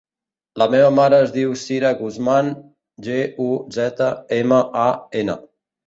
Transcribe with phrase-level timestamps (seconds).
[0.61, 2.51] La meva mare es diu Sira Guzman:
[3.09, 4.93] ge, u, zeta, ema, a,
[5.25, 5.43] ena.